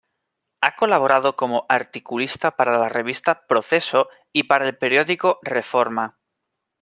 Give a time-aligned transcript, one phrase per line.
[0.61, 6.17] Ha colaborado como articulista para la revista "Proceso" y para el periódico "Reforma".